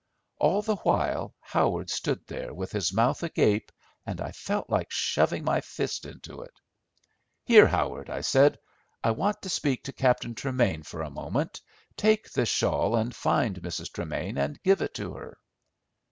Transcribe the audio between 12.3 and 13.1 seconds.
this shawl